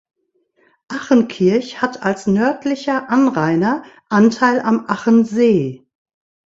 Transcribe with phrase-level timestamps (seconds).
[0.87, 5.85] Achenkirch hat als nördlicher Anrainer Anteil am Achensee.